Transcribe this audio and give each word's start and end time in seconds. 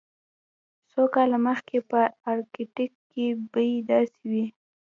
څو 0.91 1.03
کاله 1.15 1.37
مخکې 1.47 1.77
په 1.89 2.01
ارکټیک 2.31 2.91
کې 3.11 3.25
بیې 3.51 3.73
داسې 3.89 4.21
وې 4.31 4.45